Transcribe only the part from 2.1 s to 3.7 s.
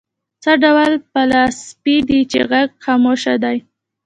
چې غږ خاموش دی.